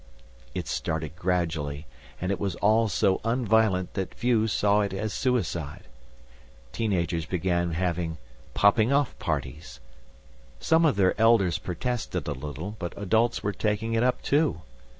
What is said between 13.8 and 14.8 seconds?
it up too.